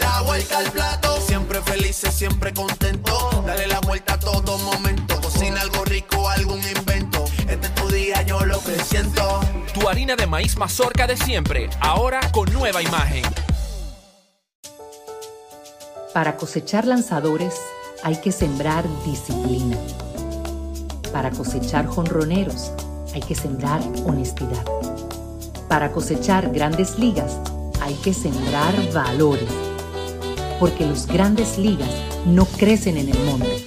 [0.00, 1.20] La vuelta al plato.
[1.20, 3.42] Siempre felices, siempre contento.
[3.46, 5.20] Dale la vuelta a todo momento.
[5.20, 7.24] Cocina algo rico, algún invento.
[7.48, 9.40] Este es tu día, yo lo que siento.
[9.74, 13.24] Tu harina de maíz mazorca de siempre, ahora con nueva imagen.
[16.12, 17.54] Para cosechar lanzadores
[18.02, 19.76] hay que sembrar disciplina.
[21.12, 22.72] Para cosechar jonroneros
[23.14, 24.64] hay que sembrar honestidad.
[25.68, 27.38] Para cosechar grandes ligas
[27.80, 29.48] hay que sembrar valores.
[30.58, 31.90] Porque los grandes ligas
[32.24, 33.66] no crecen en el monte,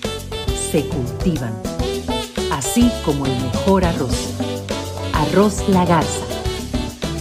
[0.72, 1.54] se cultivan.
[2.52, 4.34] Así como el mejor arroz.
[5.14, 6.26] Arroz La Garza.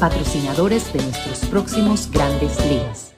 [0.01, 3.13] Patrocinadores de nuestros próximos grandes ligas.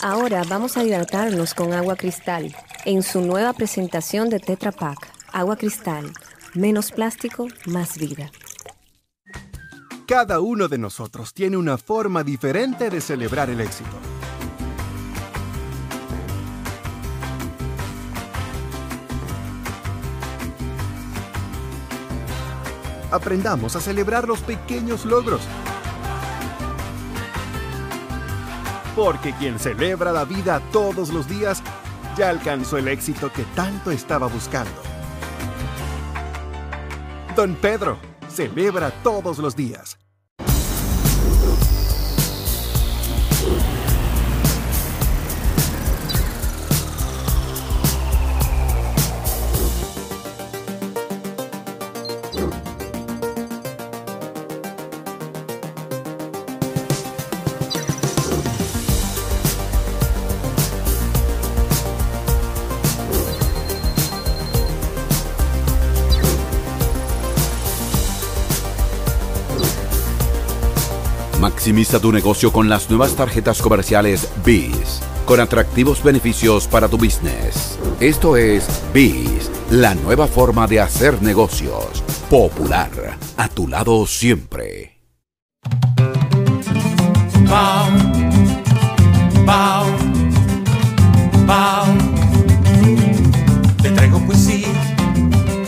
[0.00, 4.98] Ahora vamos a hidratarnos con agua cristal en su nueva presentación de Tetra Pak.
[5.32, 6.12] Agua cristal,
[6.54, 8.30] menos plástico, más vida.
[10.06, 14.13] Cada uno de nosotros tiene una forma diferente de celebrar el éxito.
[23.14, 25.40] Aprendamos a celebrar los pequeños logros.
[28.96, 31.62] Porque quien celebra la vida todos los días
[32.16, 34.82] ya alcanzó el éxito que tanto estaba buscando.
[37.36, 37.98] Don Pedro
[38.28, 40.03] celebra todos los días.
[71.64, 77.78] Maximiza tu negocio con las nuevas tarjetas comerciales BIS, con atractivos beneficios para tu business.
[78.00, 82.04] Esto es BIS, la nueva forma de hacer negocios.
[82.28, 85.00] Popular, a tu lado siempre.
[93.80, 94.68] Te traigo poesía,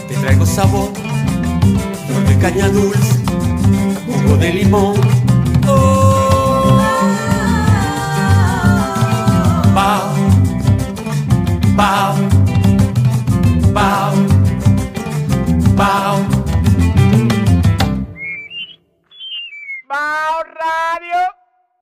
[0.09, 0.91] te traigo sabor,
[2.07, 3.19] flor de caña dulce,
[4.07, 5.16] jugo de limón.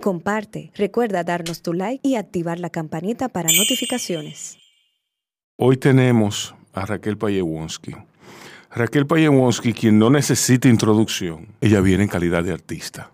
[0.09, 4.59] Comparte, recuerda darnos tu like y activar la campanita para notificaciones.
[5.57, 7.97] Hoy tenemos a Raquel Payewonsky.
[8.71, 13.13] Raquel Payewonsky, quien no necesita introducción, ella viene en calidad de artista.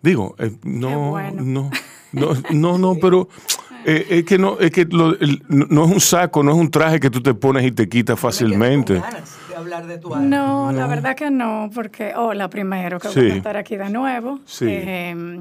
[0.00, 1.70] Digo, eh, no, no,
[2.12, 3.28] no, no, no, pero
[3.84, 6.70] eh, es que no, es que lo- el- no es un saco, no es un
[6.70, 9.02] traje que tú te pones y te quitas fácilmente.
[10.20, 13.18] No, la verdad que no, porque, hola primero, que Sí.
[13.18, 14.38] voy a estar aquí de nuevo.
[14.46, 14.66] Sí.
[14.68, 15.40] Eh,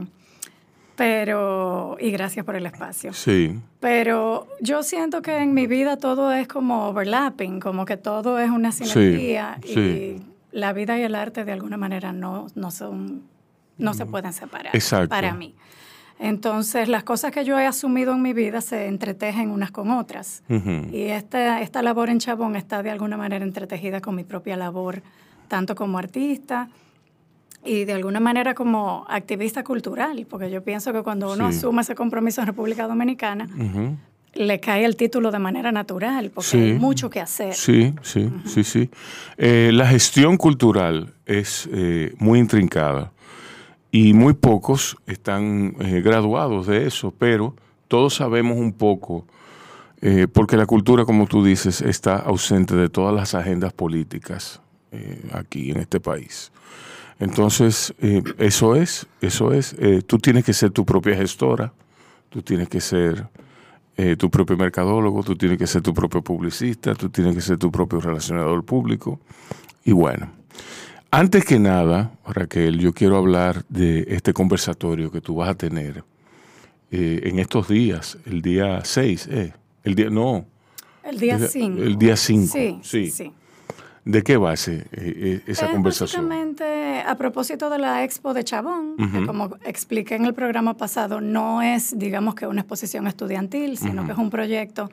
[0.98, 3.14] pero, y gracias por el espacio.
[3.14, 8.40] Sí, Pero yo siento que en mi vida todo es como overlapping, como que todo
[8.40, 9.80] es una sinergia sí.
[9.80, 10.22] y
[10.52, 13.22] la vida y el arte de alguna manera no, no son,
[13.78, 15.10] no se pueden separar Exacto.
[15.10, 15.54] para mí.
[16.20, 20.42] Entonces, las cosas que yo he asumido en mi vida se entretejen unas con otras.
[20.50, 25.04] Y esta, esta labor en Chabón está de alguna manera entretejida con mi propia labor,
[25.48, 26.70] tanto como artista
[27.68, 31.58] y de alguna manera como activista cultural, porque yo pienso que cuando uno Sí.
[31.58, 33.48] asume ese compromiso en República Dominicana,
[34.34, 36.58] le cae el título de manera natural, porque Sí.
[36.58, 37.54] hay mucho que hacer.
[37.54, 38.90] Sí, sí, sí, sí.
[39.38, 43.12] Eh, la gestión cultural es eh, muy intrincada
[43.92, 47.56] y muy pocos están eh, graduados de eso, pero
[47.88, 49.26] todos sabemos un poco,
[50.34, 54.62] porque la cultura, como tú dices, está ausente de todas las agendas políticas
[55.34, 56.52] aquí en este país.
[57.20, 61.74] Entonces, eh, eso es, eso es, eh, tú tienes que ser tu propia gestora,
[62.30, 63.28] tú tienes que ser
[63.98, 67.58] eh, tu propio mercadólogo, tú tienes que ser tu propio publicista, tú tienes que ser
[67.58, 69.20] tu propio relacionador público.
[69.84, 70.30] Y bueno,
[71.10, 76.04] antes que nada, Raquel, yo quiero hablar de este conversatorio que tú vas a tener
[76.92, 79.54] eh, en estos días, el día 6, eh,
[79.84, 80.46] el día, no,
[81.04, 81.82] El día Desde- 5.
[81.82, 82.54] El día 5.
[82.54, 83.10] Sí, sí.
[83.12, 83.34] sí.
[84.10, 86.30] ¿De qué base eh, eh, esa Es conversación?
[86.30, 91.20] Básicamente, a propósito de la expo de Chabón, que como expliqué en el programa pasado,
[91.20, 94.90] no es, digamos que una exposición estudiantil, sino que es un proyecto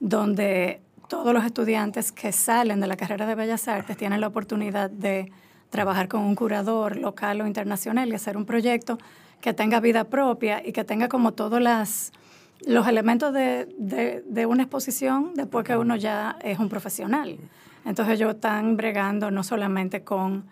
[0.00, 4.88] donde todos los estudiantes que salen de la carrera de Bellas Artes tienen la oportunidad
[4.90, 5.30] de
[5.70, 8.98] trabajar con un curador local o internacional y hacer un proyecto
[9.40, 12.12] que tenga vida propia y que tenga como todos las,
[12.66, 17.36] los elementos de, de- de una exposición después que uno ya es un profesional.
[17.84, 20.44] Entonces ellos están bregando no solamente con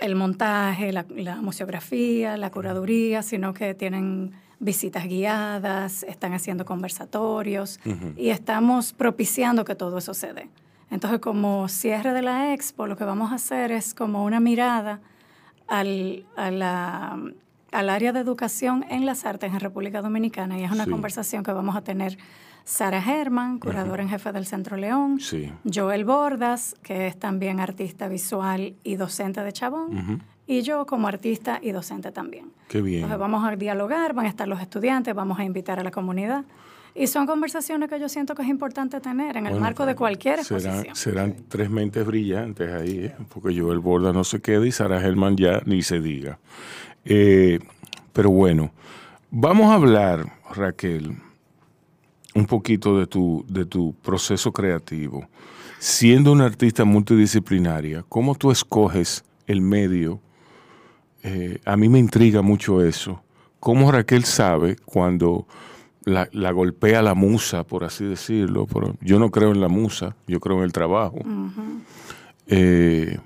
[0.00, 7.80] el montaje, la, la museografía, la curaduría, sino que tienen visitas guiadas, están haciendo conversatorios
[8.16, 10.48] y estamos propiciando que todo eso se dé.
[10.90, 15.00] Entonces, como cierre de la expo, lo que vamos a hacer es como una mirada
[15.66, 17.18] al, a la-
[17.70, 20.90] al área de educación en las artes en República Dominicana y es una Sí.
[20.90, 22.16] conversación que vamos a tener
[22.68, 25.50] Sara Herman, curadora en jefe del Centro León, Sí.
[25.72, 31.60] Joel Bordas, que es también artista visual y docente de Chabón, y yo como artista
[31.62, 32.52] y docente también.
[32.68, 32.98] Qué bien.
[33.04, 36.44] Entonces vamos a dialogar, van a estar los estudiantes, vamos a invitar a la comunidad.
[36.94, 39.94] Y son conversaciones que yo siento que es importante tener en el Bueno, marco de
[39.94, 40.94] cualquier serán, exposición.
[40.96, 43.14] serán tres mentes brillantes ahí, ¿eh?
[43.32, 46.38] porque Joel Borda no se queda y Sara Germán ya ni se diga.
[47.06, 47.60] Eh,
[48.12, 48.72] pero bueno,
[49.30, 51.16] vamos a hablar, Raquel,
[52.34, 55.26] un poquito de tu, de tu proceso creativo.
[55.78, 60.20] Siendo una artista multidisciplinaria, ¿cómo tú escoges el medio?
[61.22, 63.22] Eh, a mí me intriga mucho eso.
[63.60, 65.46] ¿Cómo Raquel sabe cuando
[66.04, 68.66] la, la golpea la musa, por así decirlo?
[68.66, 71.18] Pero yo no creo en la musa, yo creo en el trabajo.
[72.46, 73.18] Eh,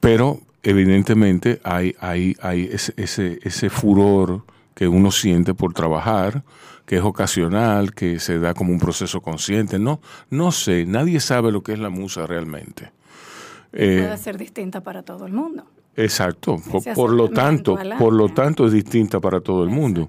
[0.00, 4.44] pero evidentemente hay, hay, hay ese, ese, ese furor
[4.74, 6.42] que uno siente por trabajar,
[6.86, 9.78] que es ocasional, que se da como un proceso consciente.
[9.78, 10.00] No,
[10.30, 12.92] no sé, nadie sabe lo que es la musa realmente.
[13.72, 15.64] Eh, Puede ser distinta para todo el mundo.
[15.96, 16.56] Exacto.
[16.94, 20.08] Por, lo tanto, por lo tanto es distinta para todo el mundo.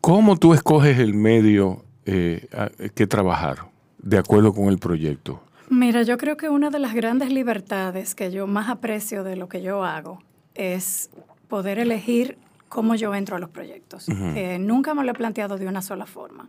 [0.00, 3.66] ¿Cómo tú escoges el medio eh, a- que trabajar
[3.98, 5.42] de acuerdo con el proyecto?
[5.70, 9.48] Mira, yo creo que una de las grandes libertades que yo más aprecio de lo
[9.48, 10.18] que yo hago
[10.54, 11.10] es
[11.48, 12.36] poder elegir
[12.72, 14.08] cómo yo entro a los proyectos.
[14.08, 16.48] Eh, nunca me lo he planteado de una sola forma.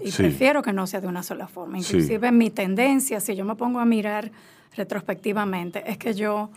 [0.00, 0.18] Y Sí.
[0.18, 1.80] prefiero que no sea de una sola forma.
[1.80, 1.96] Sí.
[1.96, 4.30] Inclusive mi tendencia, si yo me pongo a mirar
[4.76, 6.50] retrospectivamente, es que yo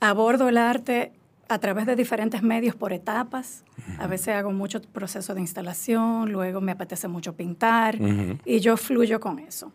[0.00, 1.10] abordo el arte
[1.48, 3.64] a través de diferentes medios por etapas.
[3.98, 7.98] A veces hago mucho proceso de instalación, luego me apetece mucho pintar
[8.44, 9.72] y yo fluyo con eso.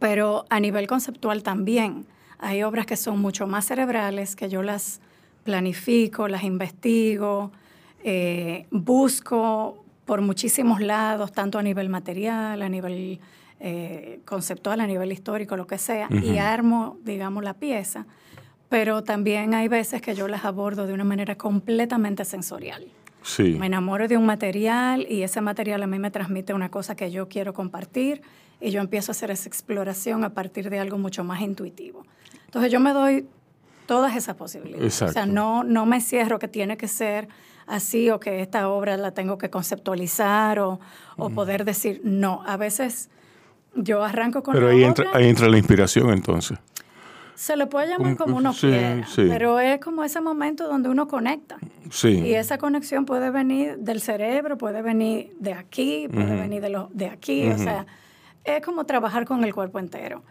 [0.00, 2.04] Pero a nivel conceptual también
[2.38, 5.00] hay obras que son mucho más cerebrales, que yo las
[5.44, 7.52] planifico, las investigo,
[8.02, 13.20] eh, busco por muchísimos lados, tanto a nivel material, a nivel
[13.60, 18.06] eh, conceptual, a nivel histórico, lo que sea, y armo, digamos, la pieza.
[18.68, 22.86] Pero también hay veces que yo las abordo de una manera completamente sensorial.
[23.22, 23.56] Sí.
[23.58, 27.10] Me enamoro de un material y ese material a mí me transmite una cosa que
[27.10, 28.20] yo quiero compartir
[28.60, 32.04] y yo empiezo a hacer esa exploración a partir de algo mucho más intuitivo.
[32.46, 33.26] Entonces yo me doy
[33.86, 35.02] todas esas posibilidades.
[35.02, 37.28] O sea, no, no me cierro que tiene que ser
[37.66, 40.80] así o que esta obra la tengo que conceptualizar o,
[41.16, 42.42] o poder decir no.
[42.46, 43.10] A veces
[43.74, 46.58] yo arranco con Pero la ahí obra, entra, ahí entra la inspiración entonces.
[47.34, 49.26] se le puede llamar Como- uno sí, quiera, sí.
[49.28, 51.56] pero es como ese momento donde uno conecta.
[51.90, 52.08] Sí.
[52.20, 56.94] Y esa conexión puede venir del cerebro, puede venir de aquí, puede venir de, los
[56.96, 57.48] de aquí.
[57.48, 57.86] O sea,
[58.44, 60.22] es como trabajar con el cuerpo entero.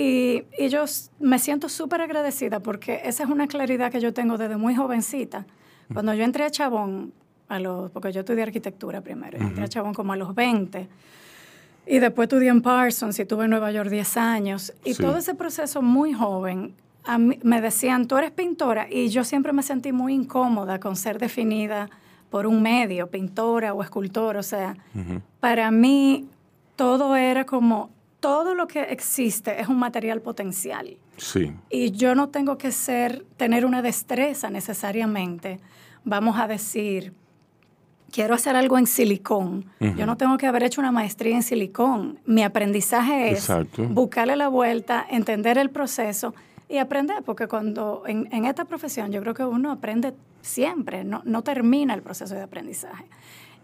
[0.00, 0.84] Y, y yo
[1.18, 5.44] me siento súper agradecida porque esa es una claridad que yo tengo desde muy jovencita.
[5.92, 7.12] Cuando yo entré a Chabón,
[7.48, 10.86] a los, porque yo estudié arquitectura primero, y entré a Chabón como a los 20.
[11.86, 14.72] Y después estudié en Parsons y estuve en Nueva York 10 años.
[14.84, 15.02] Y Sí.
[15.02, 16.74] todo ese proceso muy joven,
[17.04, 18.86] a mí- me decían, tú eres pintora.
[18.90, 21.88] Y yo siempre me sentí muy incómoda con ser definida
[22.30, 24.38] por un medio, pintora o escultora.
[24.40, 24.76] O sea,
[25.40, 26.28] para mí
[26.76, 27.88] todo era como,
[28.20, 30.96] todo lo que existe es un material potencial.
[31.16, 31.52] Sí.
[31.70, 35.60] Y yo no tengo que ser, tener una destreza necesariamente.
[36.04, 37.12] Vamos a decir,
[38.10, 39.66] quiero hacer algo en silicón.
[39.80, 42.18] Yo no tengo que haber hecho una maestría en silicón.
[42.24, 43.84] Mi aprendizaje es Exacto.
[43.84, 46.34] buscarle la vuelta, entender el proceso
[46.68, 51.22] y aprender, porque cuando en, en esta profesión yo creo que uno aprende siempre, no,
[51.24, 53.04] no termina el proceso de aprendizaje.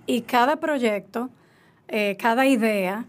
[0.06, 1.30] Y cada proyecto,
[1.88, 3.06] eh, cada idea,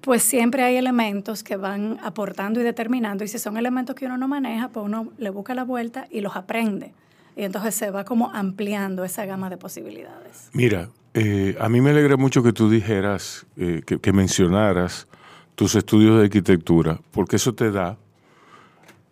[0.00, 4.16] pues siempre hay elementos que van aportando y determinando, y si son elementos que uno
[4.16, 6.92] no maneja, pues uno le busca la vuelta y los aprende.
[7.36, 10.50] Y entonces se va como ampliando esa gama de posibilidades.
[10.52, 15.06] Mira, Eh, a mí me alegra mucho que tú dijeras, eh, que, mencionaras
[15.54, 17.96] tus estudios de arquitectura, porque eso te da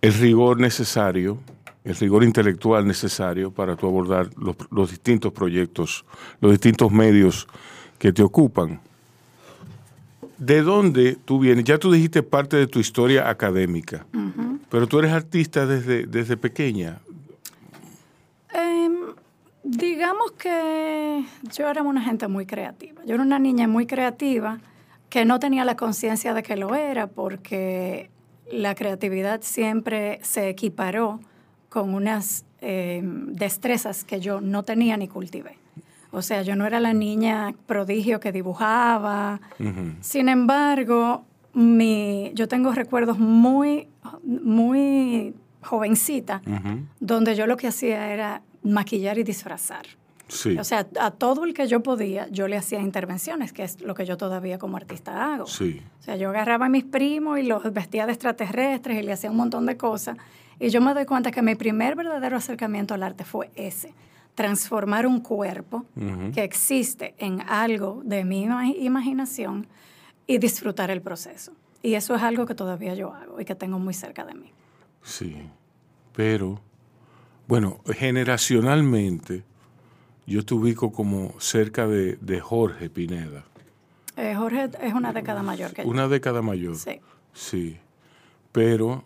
[0.00, 1.38] el rigor necesario,
[1.84, 6.04] el rigor intelectual necesario para tú abordar los, los distintos proyectos,
[6.40, 7.46] los distintos medios
[8.00, 8.80] que te ocupan.
[10.38, 11.64] ¿De dónde tú vienes?
[11.64, 14.06] Ya tú dijiste parte de tu historia académica,
[14.70, 17.00] pero tú eres artista desde, desde pequeña.
[18.52, 18.94] Em,
[19.62, 21.24] digamos que
[21.54, 23.02] yo era una gente muy creativa.
[23.06, 24.58] Yo era una niña muy creativa
[25.08, 28.10] que no tenía la conciencia de que lo era porque
[28.50, 31.20] la creatividad siempre se equiparó
[31.68, 35.61] con unas em, destrezas que yo no tenía ni cultivé.
[36.12, 39.40] O sea, yo no era la niña prodigio que dibujaba.
[40.00, 43.88] Sin embargo, mi, yo tengo recuerdos muy,
[44.22, 46.42] muy jovencita,
[47.00, 49.86] donde yo lo que hacía era maquillar y disfrazar.
[50.28, 50.56] Sí.
[50.58, 53.94] O sea, a todo el que yo podía, yo le hacía intervenciones, que es lo
[53.94, 55.46] que yo todavía como artista hago.
[55.46, 55.82] Sí.
[56.00, 59.30] O sea, yo agarraba a mis primos y los vestía de extraterrestres y le hacía
[59.30, 60.16] un montón de cosas.
[60.58, 63.94] Y yo me doy cuenta que mi primer verdadero acercamiento al arte fue ese.
[64.34, 65.84] Transformar un cuerpo
[66.34, 69.66] que existe en algo de mi ima- imaginación
[70.26, 71.52] y disfrutar el proceso.
[71.82, 74.50] Y eso es algo que todavía yo hago y que tengo muy cerca de mí.
[75.02, 75.36] Sí,
[76.14, 76.60] pero
[77.48, 79.42] bueno, generacionalmente
[80.26, 83.44] yo te ubico como cerca de, de Jorge Pineda,
[84.16, 85.88] Eh, Jorge es una década mayor que yo.
[85.88, 86.76] una década mayor.
[86.76, 87.00] Sí.
[87.32, 87.76] Sí,
[88.52, 89.04] pero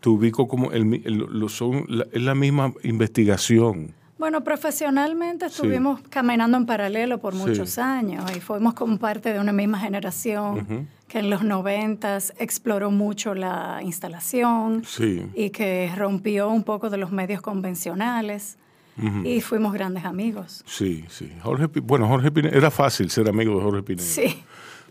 [0.00, 3.94] te ubico como el, el- lo son la, es la misma investigación.
[4.24, 5.56] Bueno, profesionalmente Sí.
[5.56, 7.40] estuvimos caminando en paralelo por Sí.
[7.40, 12.90] muchos años y fuimos como parte de una misma generación que en los noventas exploró
[12.90, 15.26] mucho la instalación Sí.
[15.34, 18.56] y que rompió un poco de los medios convencionales
[19.24, 20.64] y fuimos grandes amigos.
[20.66, 21.30] Sí, sí.
[21.42, 24.06] Jorge, bueno, Jorge Pineda, era fácil ser amigo de Jorge Pineda.
[24.06, 24.42] Sí.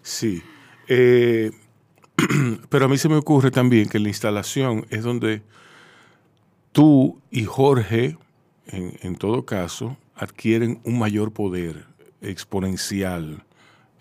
[0.04, 0.44] Sí.
[0.88, 1.50] Eh,
[2.70, 5.42] pero a mí se me ocurre también que la instalación es donde
[6.72, 8.16] tú y Jorge,
[8.68, 11.86] en, en todo caso, adquieren un mayor poder
[12.22, 13.44] exponencial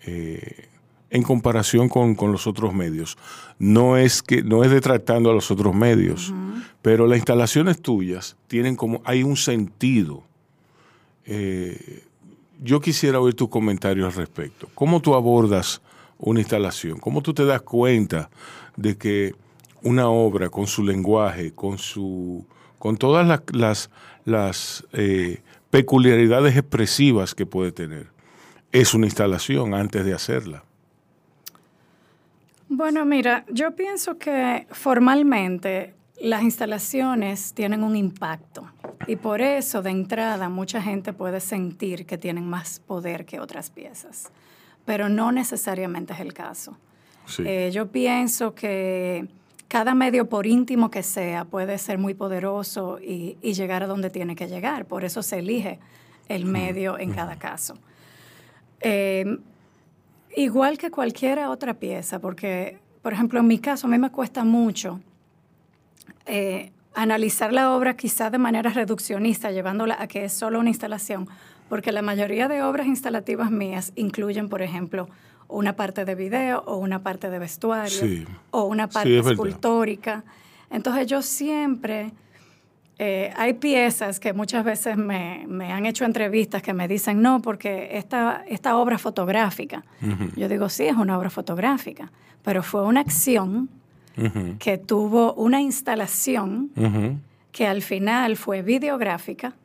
[0.05, 0.67] eh,
[1.09, 3.17] en comparación con, con los otros medios.
[3.59, 6.33] No es que no es detratando a los otros medios,
[6.81, 10.23] pero las instalaciones tuyas tienen como hay un sentido.
[11.25, 12.03] Eh,
[12.61, 14.69] yo quisiera oír tu comentario al respecto.
[14.73, 15.81] ¿Cómo tú abordas
[16.17, 16.99] una instalación?
[16.99, 18.29] ¿Cómo tú te das cuenta
[18.75, 19.35] de que
[19.83, 22.45] una obra con su lenguaje, con su,
[22.79, 23.89] con todas las, las,
[24.25, 25.41] las, eh,
[25.73, 28.05] peculiaridades expresivas que puede tener,
[28.71, 30.63] es una instalación antes de hacerla?
[32.69, 38.71] Bueno, mira, yo pienso que formalmente las instalaciones tienen un impacto
[39.07, 43.71] y por eso de entrada mucha gente puede sentir que tienen más poder que otras
[43.71, 44.31] piezas,
[44.85, 46.77] pero no necesariamente es el caso.
[47.25, 47.41] Sí.
[47.47, 49.27] Eh, yo pienso que
[49.67, 54.09] cada medio, por íntimo que sea, puede ser muy poderoso y, y llegar a donde
[54.09, 54.85] tiene que llegar.
[54.85, 55.79] Por eso se elige
[56.27, 57.75] el medio en cada caso.
[58.81, 59.37] Eh,
[60.35, 64.43] igual que cualquier otra pieza, porque, por ejemplo, en mi caso, a mí me cuesta
[64.43, 64.99] mucho
[66.25, 71.27] eh, analizar la obra quizás de manera reduccionista, llevándola a que es solo una instalación,
[71.73, 75.09] porque la mayoría de obras instalativas mías incluyen, por ejemplo,
[75.47, 78.25] una parte de video o una parte de vestuario Sí.
[78.51, 80.23] o una Sí, parte es escultórica.
[80.69, 82.11] Entonces yo siempre,
[82.99, 87.41] eh, hay piezas que muchas veces me, me han hecho entrevistas que me dicen, no,
[87.41, 89.83] porque esta, esta obra fotográfica,
[90.35, 92.11] yo digo, sí, es una obra fotográfica,
[92.43, 93.67] pero fue una acción
[94.15, 96.69] Ujú, que tuvo una instalación
[97.51, 99.55] que al final fue videográfica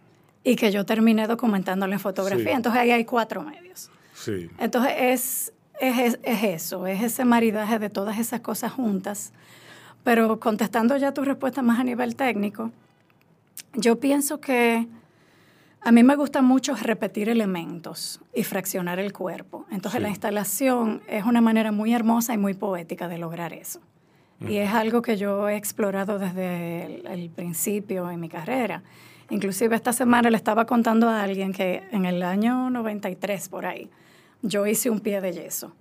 [0.44, 2.44] y que yo terminé documentándola en fotografía.
[2.46, 2.50] Sí.
[2.52, 3.90] Entonces ahí hay cuatro medios.
[4.14, 4.50] Sí.
[4.58, 9.32] Entonces es, es, es- es eso, es ese maridaje de todas esas cosas juntas.
[10.04, 12.70] Pero contestando ya tu respuesta más a nivel técnico,
[13.74, 14.86] yo pienso que
[15.80, 19.66] a mí me gusta mucho repetir elementos y fraccionar el cuerpo.
[19.70, 20.02] Entonces Sí.
[20.02, 23.80] la instalación es una manera muy hermosa y muy poética de lograr eso.
[24.40, 28.82] Y es algo que yo he explorado desde el, el principio en mi carrera.
[29.30, 33.90] Inclusive esta semana le estaba contando a alguien que en el año 93 por ahí,
[34.42, 35.74] yo hice un pie de yeso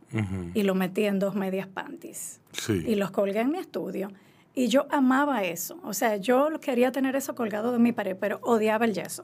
[0.53, 2.83] y lo metí en dos medias panties Sí.
[2.87, 4.09] y los colgué en mi estudio.
[4.55, 5.77] Y yo amaba eso.
[5.83, 9.23] O sea, yo quería tener eso colgado de mi pared, pero odiaba el yeso.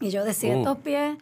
[0.00, 1.18] Y yo decía, Oh, estos pies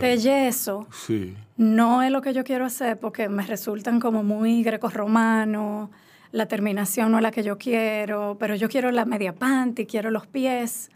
[0.00, 1.36] de yeso Sí.
[1.58, 5.90] no es lo que yo quiero hacer porque me resultan como muy grecorromanos,
[6.32, 10.10] la terminación no es la que yo quiero, pero yo quiero la media panty, quiero
[10.10, 10.90] los pies.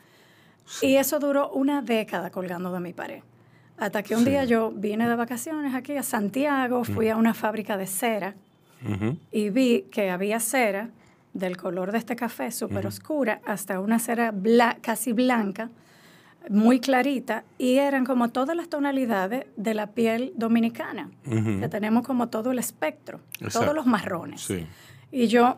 [0.82, 3.22] Y eso duró una década colgando de mi pared.
[3.76, 7.76] Hasta que un día yo vine de vacaciones aquí a Santiago, fui a una fábrica
[7.76, 8.34] de cera
[9.30, 10.90] y vi que había cera
[11.32, 14.34] del color de este café, súper oscura, hasta una cera
[14.80, 15.70] casi blanca,
[16.48, 22.28] muy clarita, y eran como todas las tonalidades de la piel dominicana, que tenemos como
[22.28, 23.20] todo el espectro,
[23.52, 24.48] todos los marrones.
[25.12, 25.56] Y yo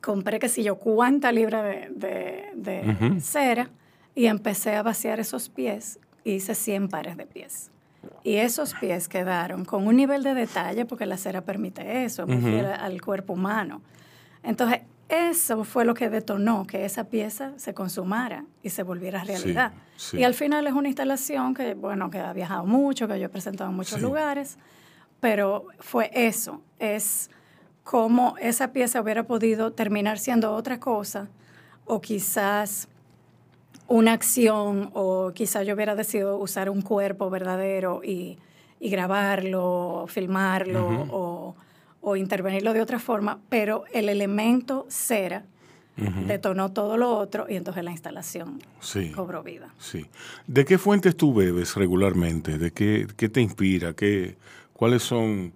[0.00, 3.68] compré, que si yo, cuánta libra de, cera,
[4.18, 7.70] y empecé a vaciar esos pies, hice 100 pares de pies.
[8.24, 12.26] Y esos pies quedaron con un nivel de detalle, porque la cera permite eso,
[12.80, 13.80] al cuerpo humano.
[14.42, 19.72] Entonces, eso fue lo que detonó que esa pieza se consumara y se volviera realidad.
[20.12, 23.28] Y al final es una instalación que, bueno, que ha viajado mucho, que yo he
[23.28, 24.58] presentado en muchos lugares,
[25.20, 27.30] pero fue eso, es
[27.84, 31.28] cómo esa pieza hubiera podido terminar siendo otra cosa,
[31.84, 32.88] o quizás
[33.88, 38.38] una acción, o quizás yo hubiera decidido usar un cuerpo verdadero y,
[38.80, 41.56] grabarlo, filmarlo, o
[42.00, 45.44] o intervenirlo de otra forma, pero el elemento cera
[46.28, 48.62] detonó todo lo otro y entonces la instalación
[49.16, 49.74] cobró vida.
[49.78, 50.06] Sí.
[50.46, 52.56] ¿De qué fuentes tú bebes regularmente?
[52.56, 53.94] ¿De qué, te inspira?
[53.94, 54.36] ¿Qué,
[54.72, 55.52] ¿Cuáles son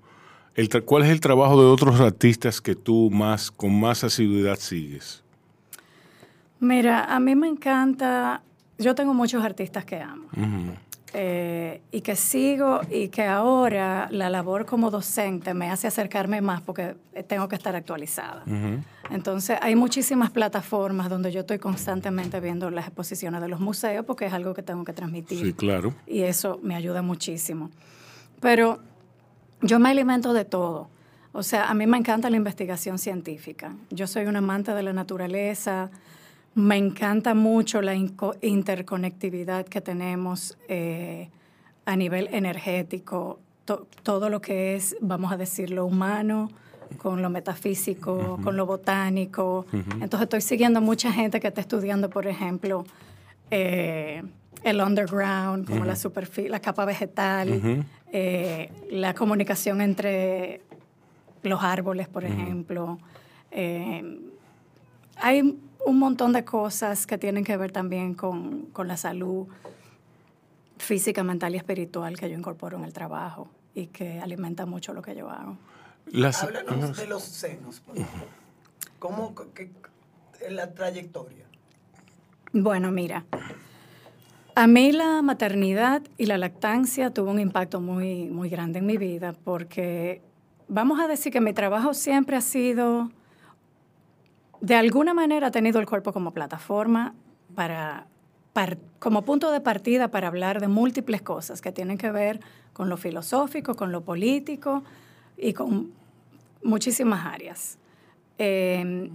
[0.57, 5.22] el cuál es el trabajo de otros artistas que tú más con más asiduidad sigues?
[6.63, 8.41] Mira, a mí me encanta,
[8.79, 10.29] yo tengo muchos artistas que amo.
[11.13, 16.63] Eh, y que sigo y que ahora la labor como docente me hace acercarme más
[16.63, 16.95] porque
[17.27, 18.45] tengo que estar actualizada.
[19.11, 24.27] Entonces hay muchísimas plataformas donde yo estoy constantemente viendo las exposiciones de los museos porque
[24.27, 25.45] es algo que tengo que transmitir.
[25.45, 25.93] Sí, claro.
[26.07, 27.71] Y eso me ayuda muchísimo.
[28.41, 28.79] Pero
[29.63, 30.89] yo me alimento de todo.
[31.33, 33.75] O sea, a mí me encanta la investigación científica.
[33.91, 35.91] Yo soy un amante de la naturaleza,
[36.55, 41.31] me encanta mucho la interconectividad que tenemos eh,
[41.87, 43.41] a nivel energético,
[44.03, 46.51] todo lo que es, vamos a decir, lo humano
[46.99, 49.65] con lo metafísico, con lo botánico.
[49.73, 52.85] Entonces estoy siguiendo mucha gente que está estudiando, por ejemplo,
[53.51, 54.23] eh,
[54.63, 60.61] el underground, como la superficie, la capa vegetal, eh, la comunicación entre
[61.43, 62.99] los árboles, por ejemplo.
[65.17, 69.47] hay un montón de cosas que tienen que ver también con, la salud
[70.79, 75.03] física, mental y espiritual que yo incorporo en el trabajo y que alimenta mucho lo
[75.03, 75.57] que yo hago.
[76.13, 78.29] Háblanos de los senos, por ejemplo.
[78.99, 79.35] ¿Cómo
[80.51, 81.45] la trayectoria?
[82.53, 83.25] Bueno, mira,
[84.55, 88.99] a mí la maternidad y la lactancia tuvo un impacto muy, muy grande en mi
[88.99, 90.21] vida porque
[90.69, 93.11] vamos a decir que mi trabajo siempre ha sido
[94.63, 97.15] de alguna manera ha tenido el cuerpo como plataforma
[97.57, 98.07] para,
[99.01, 102.39] como punto de partida para hablar de múltiples cosas que tienen que ver
[102.73, 104.85] con lo filosófico, con lo político
[105.37, 105.91] y con
[106.63, 107.77] muchísimas áreas.
[108.39, 109.11] Em,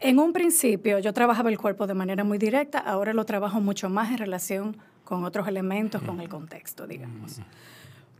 [0.00, 3.90] en un principio yo trabajaba el cuerpo de manera muy directa, ahora lo trabajo mucho
[3.90, 7.38] más en relación con otros elementos, con el contexto, digamos.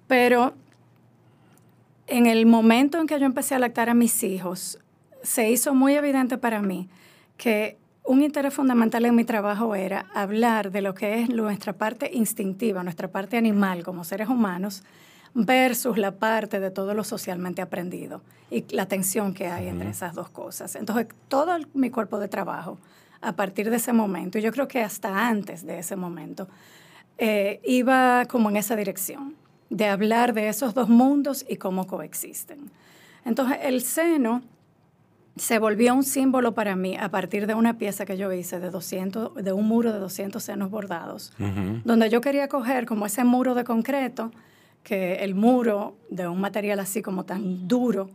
[0.06, 0.52] Pero
[2.06, 4.78] en el momento en que yo empecé a lactar a mis hijos,
[5.22, 6.88] se hizo muy evidente para mí
[7.36, 12.10] que un interés fundamental en mi trabajo era hablar de lo que es nuestra parte
[12.12, 14.84] instintiva, nuestra parte animal como seres humanos,
[15.34, 20.14] versus la parte de todo lo socialmente aprendido y la tensión que hay entre esas
[20.14, 20.76] dos cosas.
[20.76, 22.78] Entonces, todo mi cuerpo de trabajo,
[23.20, 26.48] a partir de ese momento, y yo creo que hasta antes de ese momento,
[27.18, 29.34] eh, iba como en esa dirección
[29.70, 32.70] de hablar de esos dos mundos y cómo coexisten.
[33.24, 34.42] Entonces, el seno
[35.36, 38.70] se volvió un símbolo para mí a partir de una pieza que yo hice de,
[38.70, 41.32] 200, de un muro de 200 senos bordados,
[41.84, 44.32] donde yo quería coger como ese muro de concreto,
[44.82, 48.08] que el muro de un material así como tan duro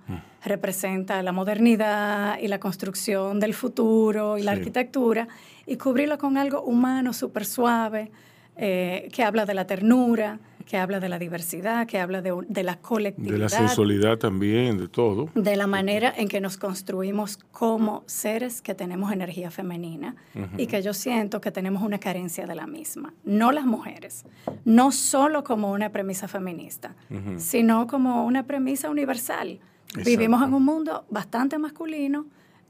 [0.43, 5.27] representa la modernidad y la construcción del futuro y la arquitectura,
[5.67, 8.09] y cubrirlo con algo humano, súper suave,
[8.55, 12.77] eh, que habla de la ternura, que habla de la diversidad, que habla de, la
[12.77, 13.33] colectividad.
[13.33, 15.29] De la sensualidad también, de todo.
[15.35, 20.15] De la manera en que nos construimos como seres que tenemos energía femenina
[20.57, 23.13] y que yo siento que tenemos una carencia de la misma.
[23.23, 24.25] No las mujeres,
[24.65, 26.95] no solo como una premisa feminista,
[27.37, 29.59] sino como una premisa universal.
[30.05, 32.25] Vivimos en un mundo bastante masculino,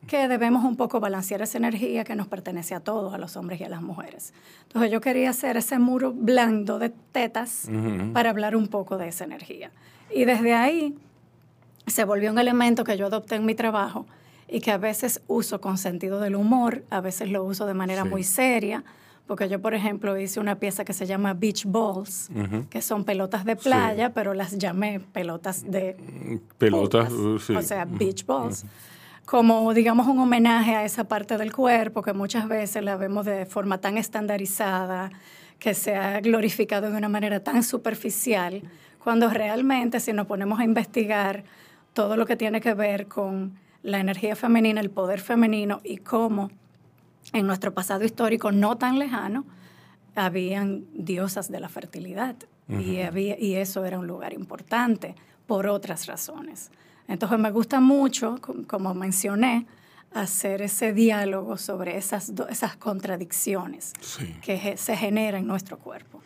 [0.07, 3.61] que debemos un poco balancear esa energía que nos pertenece a todos, a los hombres
[3.61, 4.33] y a las mujeres.
[4.63, 7.69] Entonces yo quería hacer ese muro blando de tetas
[8.13, 9.71] para hablar un poco de esa energía.
[10.13, 10.95] Y desde ahí
[11.87, 14.05] se volvió un elemento que yo adopté en mi trabajo
[14.47, 18.03] y que a veces uso con sentido del humor, a veces lo uso de manera
[18.03, 18.83] muy seria,
[19.27, 22.29] porque yo, por ejemplo, hice una pieza que se llama Beach Balls,
[22.69, 27.55] que son pelotas de playa, pero las llamé pelotas de Pelotas, uh, sí.
[27.55, 28.65] o sea, beach balls,
[29.25, 33.45] como digamos un homenaje a esa parte del cuerpo que muchas veces la vemos de
[33.45, 35.11] forma tan estandarizada,
[35.59, 38.63] que se ha glorificado de una manera tan superficial,
[39.03, 41.43] cuando realmente si nos ponemos a investigar
[41.93, 43.53] todo lo que tiene que ver con
[43.83, 46.49] la energía femenina, el poder femenino y cómo
[47.33, 49.45] en nuestro pasado histórico no tan lejano
[50.15, 52.35] habían diosas de la fertilidad
[52.67, 56.71] y, había, y eso era un lugar importante por otras razones.
[57.07, 59.65] Entonces me gusta mucho, com- como mencioné,
[60.13, 63.93] hacer ese diálogo sobre esas, do- esas contradicciones
[64.41, 66.21] que ge- se generan en nuestro cuerpo.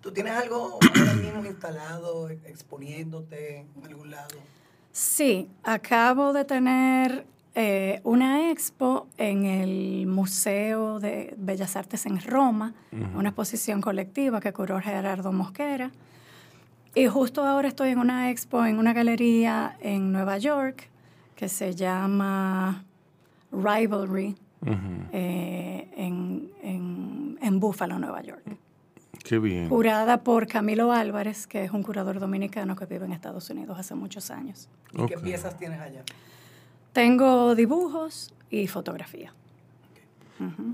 [0.00, 4.36] ¿Tú tienes algo ahora mismo instalado, exponiéndote en algún lado?
[4.92, 12.72] Sí, acabo de tener eh, una expo en el Museo de Bellas Artes en Roma,
[12.92, 13.18] Ujú.
[13.18, 15.90] una exposición colectiva que curó Gerardo Mosquera.
[16.98, 20.88] Y justo ahora estoy en una expo en una galería en Nueva York
[21.36, 22.84] que se llama
[23.52, 24.34] Rivalry
[25.12, 28.42] eh, en, en, en Buffalo, Nueva York.
[29.24, 29.68] Qué bien.
[29.68, 33.94] Curada por Camilo Álvarez, que es un curador dominicano que vive en Estados Unidos hace
[33.94, 34.68] muchos años.
[34.92, 36.02] ¿Y qué piezas tienes allá?
[36.92, 39.32] Tengo dibujos y fotografía.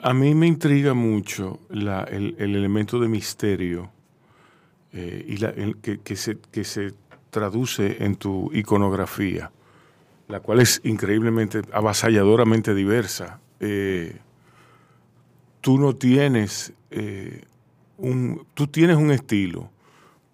[0.03, 3.91] A mí me intriga mucho la- el, el elemento de misterio
[4.95, 6.95] eh, y la- el que, que se, que se
[7.31, 9.51] traduce en tu iconografía,
[10.29, 13.41] la cual es increíblemente, avasalladoramente diversa.
[13.61, 14.17] Eh,
[15.61, 17.43] tú no tienes eh,
[17.99, 19.71] un, tú tienes un estilo,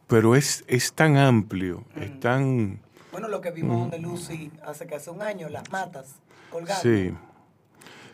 [0.07, 2.81] pero es, es tan amplio, es tan...
[3.13, 3.91] Bueno, lo que vimos Mm.
[3.91, 6.17] de Lucy hace casi un año, las matas
[6.51, 6.83] colgadas.
[6.83, 7.13] Sí.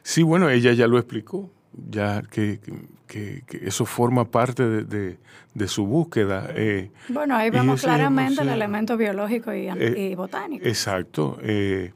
[0.02, 2.60] Sí, bueno, ella ya lo explicó, ya que,
[3.06, 5.18] que- que eso forma parte de, de-
[5.54, 6.48] de su búsqueda.
[6.54, 10.66] eh, Bueno, ahí vemos claramente el elemento biológico y, Eh, y botánico.
[10.66, 11.38] Exacto.
[11.42, 11.92] eh,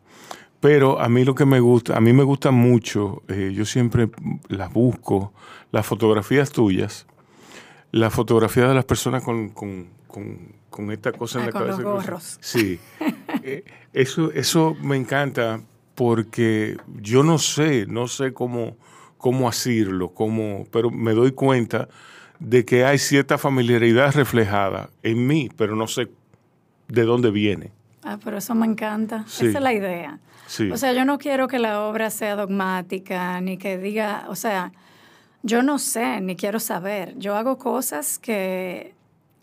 [0.60, 4.10] pero a mí lo que me gusta, a mí me gusta mucho, yo siempre
[4.48, 5.32] las busco,
[5.72, 7.06] las fotografías tuyas,
[7.92, 11.66] la fotografía de las personas con, con- con- con esta cosa en Ah, la con
[11.66, 11.90] los cabeza.
[11.90, 12.38] gorros.
[12.42, 12.78] Sí.
[13.92, 15.60] Eso, eso me encanta
[15.94, 18.76] porque yo no sé, no sé cómo,
[19.20, 21.88] cómo hacerlo, cómo, pero me doy cuenta
[22.38, 26.08] de que hay cierta familiaridad reflejada en mí, pero no sé
[26.88, 27.70] de dónde viene.
[28.02, 29.24] Ah, pero eso me encanta.
[29.28, 29.46] Sí.
[29.46, 30.18] Esa es la idea.
[30.46, 30.70] Sí.
[30.70, 34.72] O sea, yo no quiero que la obra sea dogmática, ni que diga, o sea,
[35.42, 37.14] yo no sé, ni quiero saber.
[37.18, 38.94] Yo hago cosas que,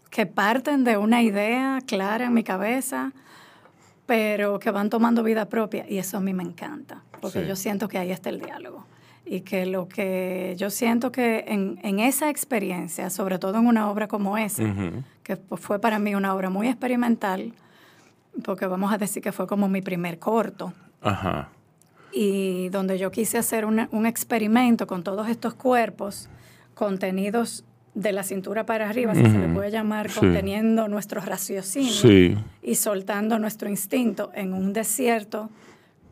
[0.09, 3.13] que parten de una idea clara en mi cabeza,
[4.07, 5.85] pero que van tomando vida propia.
[5.87, 7.47] Y eso a mí me encanta, porque Sí.
[7.47, 8.85] yo siento que ahí está el diálogo.
[9.29, 13.89] Y que lo que yo siento que en, en esa experiencia, sobre todo en una
[13.89, 15.03] obra como esa, Ujú.
[15.23, 17.51] que pues, fue para mí una obra muy experimental,
[18.43, 21.49] porque vamos a decir que fue como mi primer corto, Ajá.
[22.13, 26.29] y donde yo quise hacer una- un experimento con todos estos cuerpos
[26.73, 30.19] contenidos de la cintura para arriba, si se le puede llamar, Sí.
[30.19, 32.37] conteniendo nuestro raciocinio Sí.
[32.61, 35.49] y soltando nuestro instinto en un desierto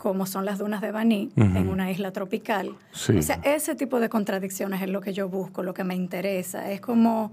[0.06, 2.78] como son las dunas de Baní, en una isla tropical.
[2.92, 3.18] Sí.
[3.18, 6.70] O sea, ese tipo de contradicciones es lo que yo busco, lo que me interesa.
[6.70, 7.32] Es como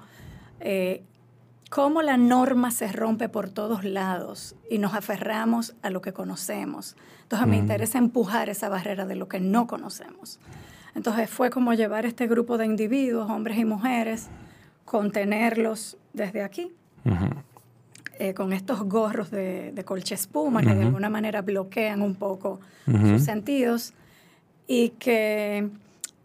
[0.58, 1.02] eh,
[1.68, 6.96] cómo la norma se rompe por todos lados y nos aferramos a lo que conocemos.
[7.24, 10.40] Entonces me interesa empujar esa barrera de lo que no conocemos.
[10.94, 14.28] Entonces fue como llevar este grupo de individuos, hombres y mujeres,
[14.86, 16.72] contenerlos desde aquí,
[18.18, 22.60] eh, con estos gorros de, de colcha espuma que de alguna manera bloquean un poco
[22.86, 23.08] Ujú.
[23.08, 23.94] sus sentidos
[24.66, 25.68] y que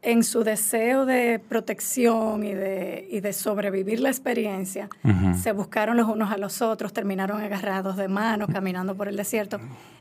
[0.04, 5.34] en su deseo de protección y de, y de sobrevivir la experiencia, Ujú.
[5.38, 9.60] se buscaron los unos a los otros, terminaron agarrados de manos, caminando por el desierto.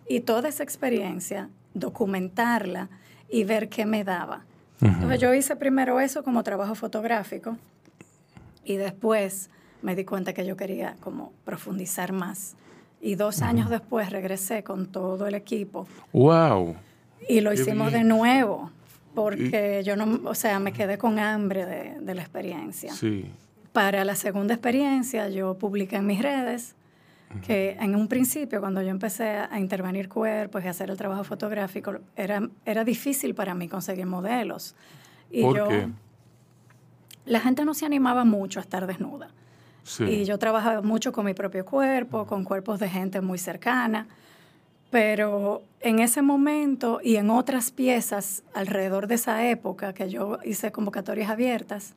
[0.08, 2.88] Y toda esa experiencia, documentarla
[3.28, 4.44] y ver qué me daba.
[4.80, 4.92] Ujú.
[4.92, 7.56] Entonces yo hice primero eso como trabajo fotográfico
[8.64, 9.50] y después
[9.82, 12.56] me di cuenta que yo quería como profundizar más.
[13.00, 16.74] Y dos años después regresé con todo el equipo ¡Wow!
[17.28, 18.70] y lo Qué hicimos de nuevo
[19.14, 22.92] porque yo no, o sea, me quedé con hambre de, de la experiencia.
[22.92, 23.30] Sí.
[23.72, 26.74] Para la segunda experiencia yo publiqué en mis redes
[27.42, 31.24] que en un principio cuando yo empecé a intervenir cuerpos y a hacer el trabajo
[31.24, 34.74] fotográfico era, era difícil para mí conseguir modelos.
[35.30, 35.88] Y ¿Por yo, qué?
[37.26, 39.28] La gente no se animaba mucho a estar desnuda.
[39.86, 40.04] Sí.
[40.04, 44.06] Y yo trabajaba mucho con mi propio cuerpo, con cuerpos de gente muy cercana,
[44.90, 50.70] Pero en ese momento y en otras piezas alrededor de esa época que yo hice
[50.72, 51.94] convocatorias abiertas,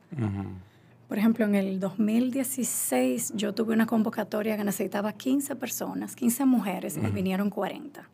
[1.08, 6.96] por ejemplo, en el 2016 yo tuve una convocatoria que necesitaba 15 personas, 15 mujeres,
[6.96, 8.08] y vinieron 40.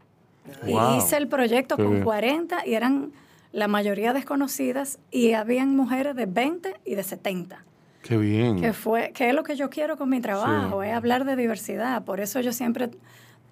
[0.67, 0.95] Wow.
[0.95, 2.05] Y hice el proyecto Qué con bien.
[2.05, 3.13] 40 y eran
[3.53, 7.65] la mayoría desconocidas y habían mujeres de 20 y de 70.
[8.07, 8.61] Qué bien.
[8.61, 12.05] Que, fue, que es lo que yo quiero con mi trabajo, es hablar de diversidad.
[12.05, 12.91] Por eso yo siempre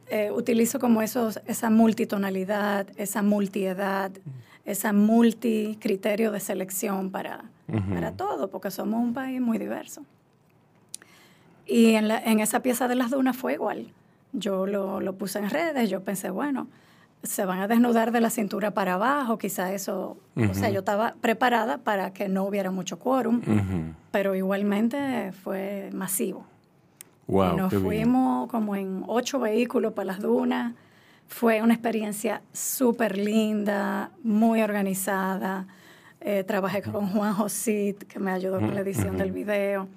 [0.09, 4.12] eh, utilizo como esos, esa multitonalidad, esa multiedad,
[4.64, 7.95] esa multicriterio de selección para, Ujú.
[7.95, 10.03] para todo, porque somos un país muy diverso.
[11.67, 13.88] Y en, la- en esa pieza de las dunas fue igual.
[14.33, 16.67] Yo lo, lo puse en redes, yo pensé, bueno,
[17.25, 21.15] se van a desnudar de la cintura para abajo, quizá eso, o sea, yo estaba
[21.21, 23.41] preparada para que no hubiera mucho quórum,
[24.11, 26.45] pero igualmente fue masivo.
[27.27, 27.83] Wow, y nos bien.
[27.83, 30.75] fuimos como en ocho vehículos para las dunas.
[31.27, 35.67] Fue una experiencia súper linda, muy organizada.
[36.21, 39.89] Eh, trabajé con Juan Josit, que me ayudó con la edición del video.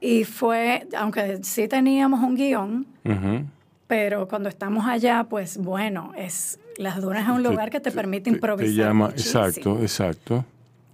[0.00, 3.44] Y fue, aunque sí teníamos un guion, Ujú.
[3.86, 7.90] Pero cuando estamos allá, pues bueno, es las dunas es un Te- lugar que te
[7.92, 8.74] permite Te improvisar.
[8.86, 9.44] llama, muchísimo.
[9.44, 10.44] exacto, exacto.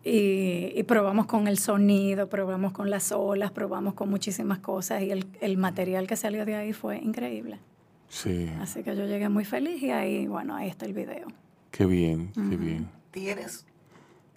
[0.03, 5.11] Y, y probamos con el sonido, probamos con las olas, probamos con muchísimas cosas y
[5.11, 7.59] el, el material que salió de ahí fue increíble.
[8.09, 11.29] Sí, Así que yo llegué muy feliz y ahí, bueno, ahí está el video.
[11.71, 12.57] qué bien, qué Ujú.
[12.57, 12.89] bien.
[13.11, 13.67] ¿Tienes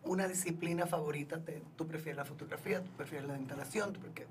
[0.03, 1.39] una disciplina favorita?
[1.39, 2.81] Te- ¿Tú prefieres la fotografía?
[2.81, 3.93] ¿Tú prefieres la instalación?
[3.93, 4.25] ¿Tú porque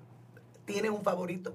[0.67, 1.55] ¿Tienes un favorito?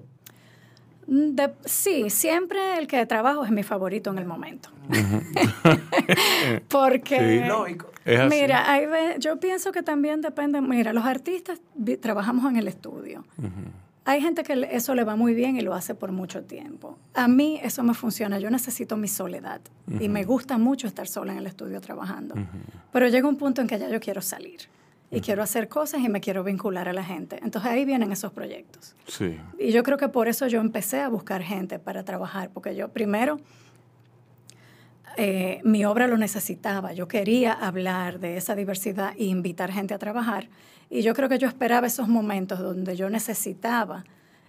[1.08, 4.68] Mm, de- sí, siempre el que trabajo es mi favorito en el momento.
[6.68, 7.48] Porque, Sí.
[7.48, 7.90] Lógico.
[8.04, 8.28] Es así.
[8.40, 8.86] mira, hay
[9.18, 13.24] yo pienso que también depende, mira, los artistas vi- trabajamos en el estudio.
[14.04, 16.98] Hay gente que eso le va muy bien y lo hace por mucho tiempo.
[17.12, 18.38] A mí eso me funciona.
[18.38, 19.60] Yo necesito mi soledad
[20.00, 22.34] y me gusta mucho estar sola en el estudio trabajando.
[22.90, 24.60] Pero llega un punto en que ya yo quiero salir
[25.10, 27.38] y quiero hacer cosas y me quiero vincular a la gente.
[27.42, 28.94] Entonces ahí vienen esos proyectos.
[29.06, 32.76] Sí, Y yo creo que por eso yo empecé a buscar gente para trabajar, porque
[32.76, 33.40] yo primero
[35.16, 36.92] eh, mi obra lo necesitaba.
[36.92, 40.48] Yo quería hablar de esa diversidad e invitar gente a trabajar.
[40.90, 44.04] Y yo creo que yo esperaba esos momentos donde yo necesitaba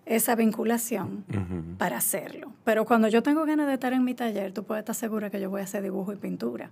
[0.05, 1.23] esa vinculación
[1.77, 2.51] para hacerlo.
[2.63, 5.39] Pero cuando yo tengo ganas de estar en mi taller, tú puedes estar segura que
[5.39, 6.69] yo voy a hacer dibujo y pintura,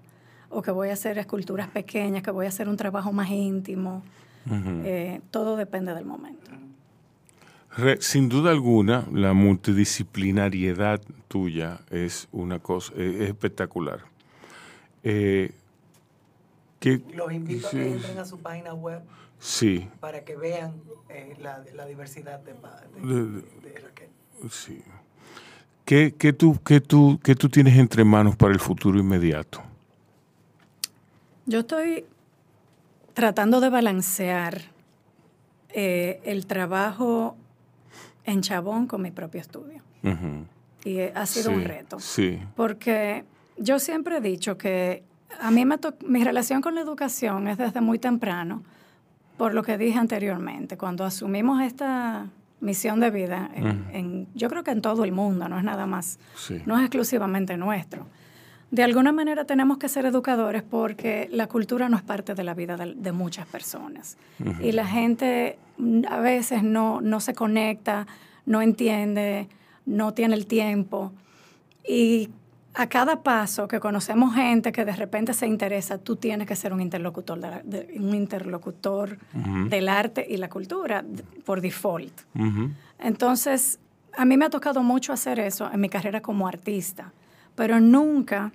[0.49, 4.03] o que voy a hacer esculturas pequeñas, que voy a hacer un trabajo más íntimo.
[4.49, 6.51] Eh, todo depende del momento.
[7.75, 13.99] Re- sin duda alguna, la multidisciplinariedad tuya es una cosa es espectacular.
[15.03, 15.51] Eh,
[16.79, 19.01] ¿qué- Los invito a que entren a su página web
[19.39, 20.73] sí, para que vean
[21.09, 24.09] eh, la, la diversidad de, de- De- de- de Raquel.
[24.49, 24.81] sí.
[25.85, 29.61] ¿Qué, qué tú, qué, tú, ¿Qué tú tienes entre manos para el futuro inmediato?
[31.47, 32.05] Yo estoy
[33.13, 34.61] tratando de balancear
[35.69, 37.37] eh, el trabajo
[38.25, 39.81] en Chabón con mi propio estudio.
[40.83, 41.99] Y eh, ha sido Sí, un reto.
[41.99, 43.23] Sí, Porque
[43.57, 45.03] yo siempre he dicho que
[45.39, 48.63] a mí me mi relación con la educación es desde muy temprano,
[49.37, 52.27] por lo que dije anteriormente, cuando asumimos esta
[52.59, 56.19] misión de vida, en, yo creo que en todo el mundo, no es nada más,
[56.35, 56.61] sí.
[56.65, 58.05] no es exclusivamente nuestro.
[58.69, 62.53] De alguna manera tenemos que ser educadores porque la cultura no es parte de la
[62.53, 64.17] vida de, de muchas personas.
[64.61, 68.07] Y la gente mm, a veces no, no se conecta,
[68.45, 69.47] no entiende,
[69.85, 71.13] no tiene el tiempo.
[71.87, 72.29] Y
[72.73, 76.73] a cada paso que conocemos gente que de repente se interesa, tú tienes que ser
[76.73, 79.17] un interlocutor, de la- de- un interlocutor
[79.69, 81.03] del arte y la cultura
[81.45, 82.13] por default.
[82.99, 83.79] Entonces,
[84.15, 87.11] a mí me ha tocado mucho hacer eso en mi carrera como artista,
[87.57, 88.51] pero nunca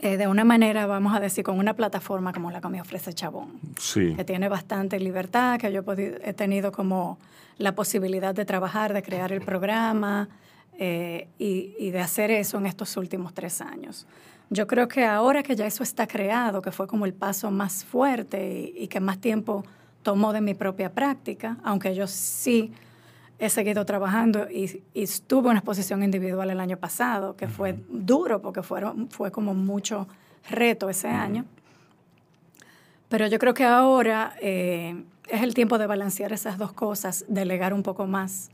[0.00, 3.12] eh, de una manera, vamos a decir, con una plataforma como la que me ofrece
[3.12, 4.14] Chabón, Sí.
[4.16, 7.18] que tiene bastante libertad, que yo he podi- he tenido como
[7.58, 10.28] la posibilidad de trabajar, de crear el programa
[10.78, 14.06] eh, y, y de hacer eso en estos últimos tres años.
[14.50, 17.84] Yo creo que ahora que ya eso está creado, que fue como el paso más
[17.84, 19.64] fuerte y, y que más tiempo
[20.02, 22.72] tomó de mi propia práctica, aunque yo sí
[23.42, 27.76] he seguido trabajando y, y estuve en una exposición individual el año pasado, que fue
[27.88, 30.06] duro porque fueron, fue como mucho
[30.48, 31.44] reto ese año.
[33.08, 37.74] Pero yo creo que ahora eh, es el tiempo de balancear esas dos cosas, delegar
[37.74, 38.50] un poco más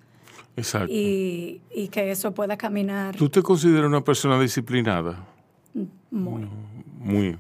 [0.57, 0.91] Exacto.
[0.91, 5.23] y, y que eso pueda caminar ¿Tú te consideras una persona disciplinada?
[6.11, 6.49] muy.
[6.99, 7.39] Muy,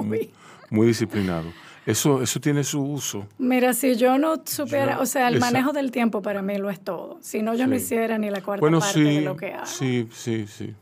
[0.00, 0.30] muy,
[0.70, 1.52] muy disciplinado.
[1.86, 3.28] Eso, eso tiene su uso.
[3.38, 6.58] Mira, si yo no supiera, Yo- o sea, el esa- manejo del tiempo para mí
[6.58, 7.18] lo es todo.
[7.22, 9.66] Si no, yo no hiciera ni la cuarta Bueno, parte sí, de lo que hago.
[9.66, 10.74] sí, sí, sí.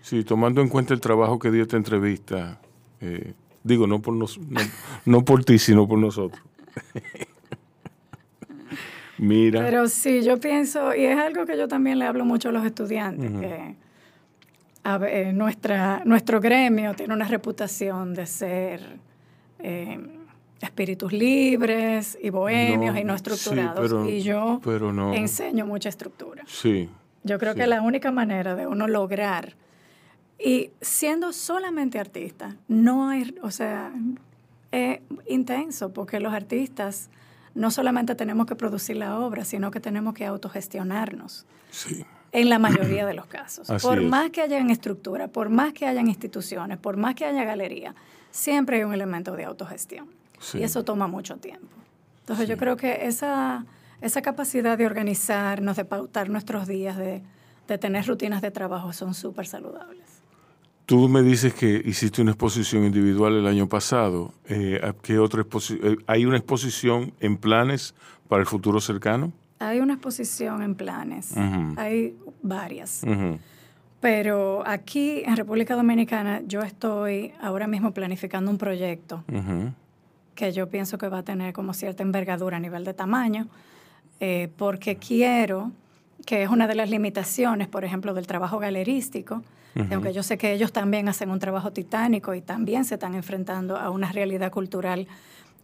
[0.00, 2.60] Sí, tomando en cuenta el trabajo que dio esta entrevista,
[3.00, 3.32] eh,
[3.64, 4.60] digo, no por, nos, no,
[5.06, 6.40] no por ti, sino por nosotros.
[9.18, 9.60] Mira.
[9.60, 12.64] Pero sí, yo pienso, y es algo que yo también le hablo mucho a los
[12.66, 13.76] estudiantes, que
[14.82, 18.80] a ver, nuestra, nuestro gremio tiene una reputación de ser
[19.60, 19.98] eh,
[20.64, 23.80] espíritus libres y bohemios No, y no sí, estructurados.
[23.80, 25.14] pero- y yo pero no.
[25.14, 26.42] enseño mucha estructura.
[26.46, 26.88] Sí.
[27.22, 27.60] Yo creo Sí.
[27.60, 29.54] que la única manera de uno lograr,
[30.38, 33.92] y siendo solamente artista, no hay, o sea,
[34.72, 37.08] es intenso, porque los artistas
[37.54, 41.46] no solamente tenemos que producir la obra, sino que tenemos que autogestionarnos.
[41.70, 42.04] Sí.
[42.32, 43.70] En la mayoría de los casos.
[43.70, 44.08] Así por es.
[44.10, 47.94] más que hayan estructura, por más que hayan instituciones, por más que haya galería,
[48.32, 50.08] siempre hay un elemento de autogestión.
[50.44, 50.58] Sí.
[50.58, 51.66] Y eso toma mucho tiempo.
[52.20, 53.64] Entonces yo creo que esa,
[54.00, 57.22] esa capacidad de organizarnos, de pautar nuestros días, de,
[57.68, 60.04] de tener rutinas de trabajo son súper saludables.
[60.86, 64.34] Tú me dices que hiciste una exposición individual el año pasado.
[64.46, 67.94] Eh, ¿a ¿qué otra exposi- eh, ¿Hay una exposición en planes
[68.28, 69.32] para el futuro cercano?
[69.60, 71.74] Hay una exposición en planes, Ujú.
[71.80, 73.02] hay varias.
[73.02, 73.38] Ujú.
[74.00, 79.72] Pero aquí en República Dominicana yo estoy ahora mismo planificando un proyecto Ujú.
[80.34, 83.46] Que yo pienso que va a tener como cierta envergadura a nivel de tamaño,
[84.20, 85.72] eh, porque quiero,
[86.26, 89.42] que es una de las limitaciones, por ejemplo, del trabajo galerístico,
[89.76, 89.92] Ujú.
[89.92, 93.76] aunque yo sé que ellos también hacen un trabajo titánico y también se están enfrentando
[93.76, 95.08] a una realidad cultural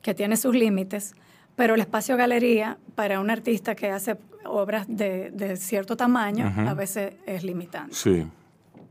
[0.02, 1.14] que tiene sus límites,
[1.54, 6.74] pero el espacio galería para un artista que hace obras de, de cierto tamaño a
[6.74, 7.94] veces es limitante.
[7.94, 8.26] Sí.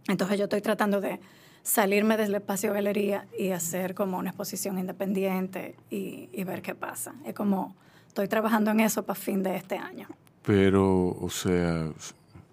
[0.07, 1.19] Entonces yo estoy tratando de
[1.63, 7.13] salirme del espacio galería y hacer como una exposición independiente y, y ver qué pasa.
[7.25, 7.75] Es como,
[8.07, 10.07] estoy trabajando en eso para fin de este año.
[10.43, 11.89] Pero, o sea,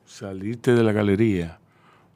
[0.04, 1.58] salirte de la galería,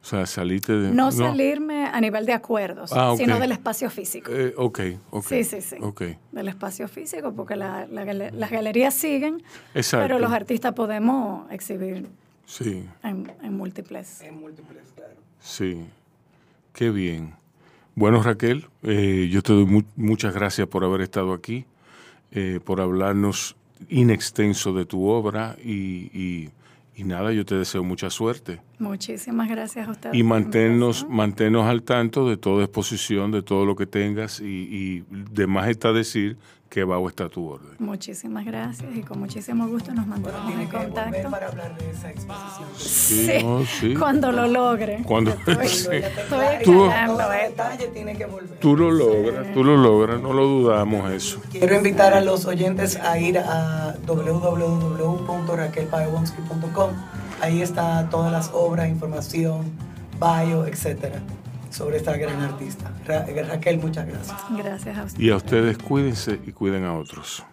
[0.01, 0.91] o sea, salirte de...
[0.91, 4.31] No, salirme a nivel de acuerdos, Ah, sino del espacio físico.
[4.31, 4.79] Eh, ok,
[5.11, 5.25] ok.
[5.27, 5.75] Sí, sí, sí.
[5.81, 6.01] Ok,
[6.31, 10.03] Del espacio físico, porque la- las galerías siguen, Exacto.
[10.05, 12.07] pero los artistas podemos exhibir
[12.45, 14.21] sí, en, en múltiples.
[14.21, 15.13] En múltiples, claro.
[15.39, 15.85] sí.
[16.73, 17.35] Qué bien.
[17.95, 21.65] Bueno, Raquel, eh, yo te doy mu- muchas gracias por haber estado aquí,
[22.31, 23.55] eh, por hablarnos
[23.89, 26.49] in extenso de tu obra y, y-
[26.95, 28.61] y nada, yo te deseo mucha suerte.
[28.79, 30.15] Muchísimas gracias a ustedes.
[30.15, 35.03] Y manténnos, manténnos al tanto de toda exposición, de todo lo que tengas y, y
[35.09, 36.37] de más está decir
[36.71, 37.75] que bajo está tu orden.
[37.79, 41.29] Muchísimas gracias y con muchísimo gusto nos mantenemos en contacto.
[41.29, 42.69] para hablar de esa exposición.
[42.77, 43.93] Sí, no, sí.
[43.93, 45.03] Cuando lo logre.
[45.05, 45.89] Cuando, Estoy, sí.
[45.91, 46.89] estoy Tú-
[47.93, 48.57] tiene que volver.
[48.59, 51.41] Tú lo logras, tú lo logras, no lo dudamos eso.
[51.51, 56.89] Quiero invitar a los oyentes a ir a www.raquelpaewonsky.com.
[57.41, 59.65] Ahí está todas las obras, información,
[60.19, 61.19] bio, etcétera,
[61.71, 62.91] sobre esta gran artista.
[63.05, 64.37] Ra- Raquel, muchas gracias.
[64.51, 65.23] Gracias a ustedes.
[65.23, 67.43] Y a ustedes cuídense y cuiden a otros.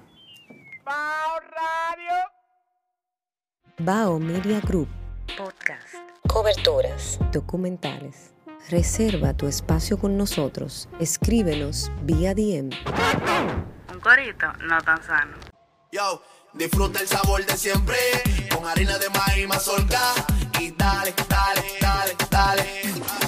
[3.79, 4.89] Bao Media Group.
[5.37, 5.95] Podcast.
[6.29, 7.19] Coberturas.
[7.33, 8.33] Documentales.
[8.71, 10.89] Reserva tu espacio con nosotros.
[10.99, 12.71] Escríbenos vía DM.
[13.95, 15.37] Un corito no tan sano.
[15.93, 16.23] Yo,
[16.55, 17.97] disfruta el sabor de siempre
[18.55, 20.01] con harina de maíz mazorca
[20.61, 23.28] y dale, dale, dale, dale.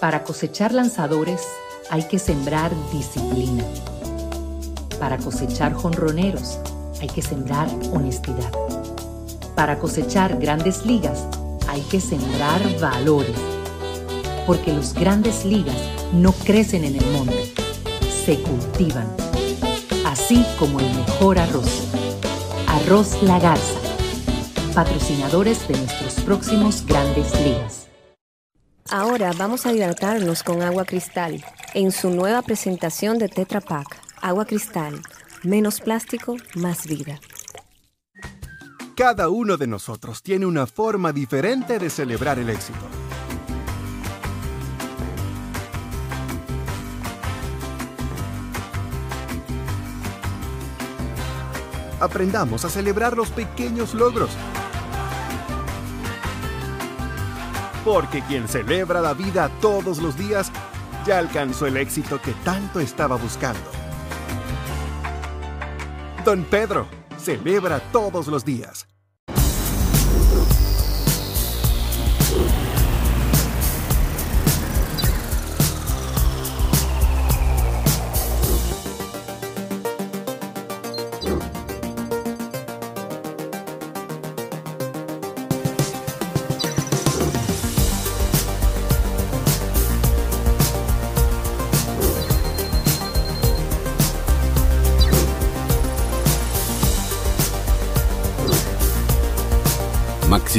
[0.00, 1.42] Para cosechar lanzadores
[1.90, 3.62] hay que sembrar disciplina.
[4.98, 6.58] Para cosechar jonroneros
[7.02, 8.50] hay que sembrar honestidad.
[9.54, 11.26] Para cosechar grandes ligas
[11.68, 13.36] hay que sembrar valores.
[14.46, 15.76] Porque los grandes ligas
[16.14, 17.52] no crecen en el monte,
[18.24, 19.06] se cultivan.
[20.06, 21.82] Así como el mejor arroz.
[22.66, 23.78] Arroz La Garza.
[24.74, 27.89] Patrocinadores de nuestros próximos grandes ligas.
[28.92, 33.86] Ahora vamos a hidratarnos con agua cristal en su nueva presentación de Tetra Pak.
[34.20, 35.00] Agua cristal.
[35.44, 37.20] Menos plástico, más vida.
[38.96, 42.80] Cada uno de nosotros tiene una forma diferente de celebrar el éxito.
[52.00, 54.30] Aprendamos a celebrar los pequeños logros.
[57.84, 60.52] Porque quien celebra la vida todos los días
[61.06, 63.60] ya alcanzó el éxito que tanto estaba buscando.
[66.24, 66.86] Don Pedro
[67.18, 68.86] celebra todos los días.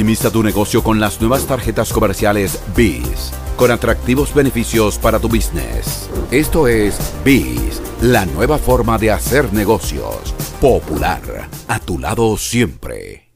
[0.02, 6.10] Maximiza tu negocio con las nuevas tarjetas comerciales BIS, con atractivos beneficios para tu business.
[6.32, 10.34] Esto es BIS, la nueva forma de hacer negocios.
[10.60, 13.28] Popular, a tu lado siempre.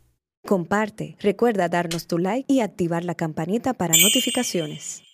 [0.45, 5.06] Comparte, recuerda darnos tu like y activar la campanita para notificaciones.